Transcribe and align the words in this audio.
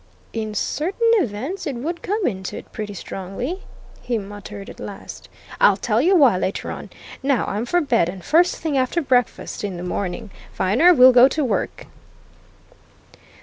"In 0.33 0.55
certain 0.55 1.11
events, 1.23 1.67
it 1.67 1.75
would 1.75 2.01
come 2.01 2.25
into 2.25 2.57
it 2.57 2.71
pretty 2.71 2.95
strongly!" 2.95 3.61
he 4.01 4.17
muttered 4.17 4.67
at 4.67 4.79
last. 4.79 5.29
"I'll 5.59 5.77
tell 5.77 6.01
you 6.01 6.15
why, 6.15 6.39
later 6.39 6.71
on. 6.71 6.89
Now 7.21 7.45
I'm 7.45 7.67
for 7.67 7.81
bed 7.81 8.09
and 8.09 8.25
first 8.25 8.55
thing 8.55 8.75
after 8.79 8.99
breakfast, 9.03 9.63
in 9.63 9.77
the 9.77 9.83
morning, 9.83 10.31
Viner, 10.55 10.91
we'll 10.91 11.13
go 11.13 11.27
to 11.27 11.45
work." 11.45 11.85